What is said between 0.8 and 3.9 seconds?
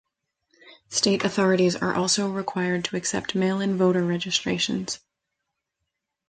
State authorities are also required to accept mail-in